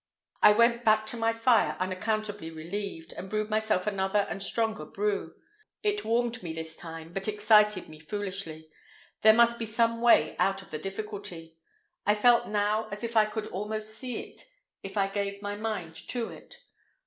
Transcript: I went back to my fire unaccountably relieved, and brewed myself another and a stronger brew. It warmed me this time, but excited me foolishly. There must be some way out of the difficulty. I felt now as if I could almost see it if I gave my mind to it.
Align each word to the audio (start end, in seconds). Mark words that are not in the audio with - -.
I 0.41 0.51
went 0.53 0.83
back 0.83 1.05
to 1.05 1.15
my 1.15 1.31
fire 1.31 1.77
unaccountably 1.79 2.49
relieved, 2.49 3.13
and 3.13 3.29
brewed 3.29 3.51
myself 3.51 3.85
another 3.85 4.25
and 4.31 4.41
a 4.41 4.43
stronger 4.43 4.83
brew. 4.83 5.35
It 5.83 6.03
warmed 6.03 6.41
me 6.41 6.53
this 6.53 6.75
time, 6.75 7.13
but 7.13 7.27
excited 7.27 7.87
me 7.87 7.99
foolishly. 7.99 8.71
There 9.21 9.31
must 9.35 9.59
be 9.59 9.65
some 9.67 10.01
way 10.01 10.35
out 10.39 10.63
of 10.63 10.71
the 10.71 10.79
difficulty. 10.79 11.55
I 12.03 12.15
felt 12.15 12.47
now 12.47 12.89
as 12.89 13.03
if 13.03 13.15
I 13.15 13.25
could 13.25 13.45
almost 13.51 13.93
see 13.95 14.17
it 14.23 14.41
if 14.81 14.97
I 14.97 15.07
gave 15.07 15.39
my 15.43 15.55
mind 15.55 15.93
to 16.07 16.29
it. 16.29 16.57